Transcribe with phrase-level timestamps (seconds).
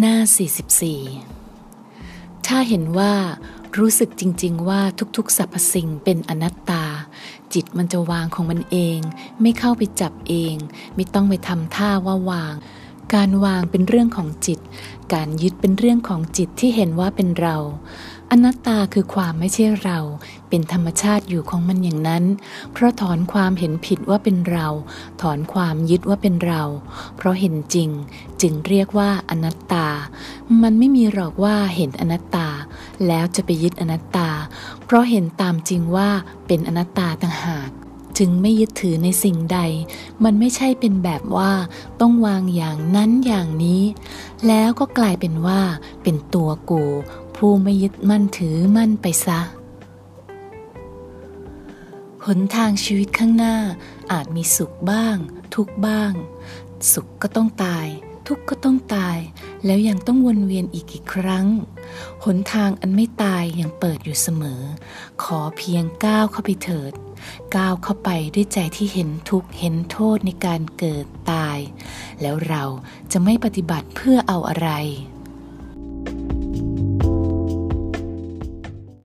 [0.00, 0.16] หน้า
[1.12, 3.14] 44 ถ้าเห็นว่า
[3.78, 4.80] รู้สึกจริง ๆ ว่า
[5.16, 6.84] ทุกๆสรรพสิ่งเป็นอนัตตา
[7.54, 8.98] จิตมันจะวางของมันเอง
[9.42, 10.54] ไม่เข้าไปจับเอง
[10.94, 12.54] ไม่ต้องไปทำท่าว่าวาง
[13.14, 14.58] การวางเป็นเรื่องของจิต
[15.14, 17.56] การยึดเป็นเรื่องของจิตที่เห็นว่าเป็นเรา
[18.32, 19.98] อนัตตาคือความไม่ใช่เรา
[20.48, 22.24] เป็นธรรมชาติอยู่ของมันอย่างนั้น
[22.72, 24.68] เพราะถอนความเห็นผิดว่าเป็นเรา
[25.22, 26.62] ถอนความยึดว่าเป็นเรา
[27.16, 27.90] เพราะเห็นจริง
[28.40, 29.86] จึงเรียกว่าอนัตตา
[30.62, 32.48] มันไม่มีหรอกว่าเห็นอนัตตา
[33.06, 34.28] แล้วจะไปยึดอนัตตา
[34.84, 36.08] เพราะเห็นตามจริงว่า
[36.46, 37.70] เป็นอนัตตาต่างหาก
[38.20, 39.58] จึงไม่ยึดถือในสิ่งใด
[40.24, 41.52] มันไม่ใช่เป็นแบบว่า
[42.00, 43.82] ต้องวางอย่างนั้นอย่างนี้
[44.46, 45.60] แล้วก็กลายเป็นว่า
[46.02, 46.84] เป็นตัวกู
[47.36, 49.40] ผู้ไม่ยึดมั่นถือมั่นไปซะ
[52.24, 53.56] หนทางชีวิตข้างหน้า
[54.12, 55.16] อาจมีสุขบ้าง
[55.54, 56.12] ทุกบ้าง
[56.92, 57.86] สุขก็ต้องตาย
[58.26, 59.18] ทุกข์ก็ต้องตาย
[59.64, 61.46] แล้วยังต้องวนเวียนอีกกี่ครั้ง
[62.24, 64.62] หนทางอันไม่ตายยังเปิดอยู่เสมอ
[65.22, 66.92] ขอเพียงก้าวเข้าไปเถิด
[67.56, 71.58] ก้าวเข้าไปด้วยใจที่เห็นทุกข์เห็นโทษในการเกิดตาย
[72.20, 72.64] แล้วเรา
[73.12, 74.70] จะไม่ปฏิบัติเพื่อเอาอะไร